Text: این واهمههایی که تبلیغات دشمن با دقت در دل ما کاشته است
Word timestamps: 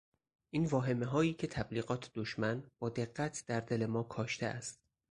این 0.49 0.65
واهمههایی 0.65 1.33
که 1.33 1.47
تبلیغات 1.47 2.11
دشمن 2.13 2.63
با 2.79 2.89
دقت 2.89 3.43
در 3.47 3.59
دل 3.59 3.85
ما 3.85 4.03
کاشته 4.03 4.45
است 4.45 4.79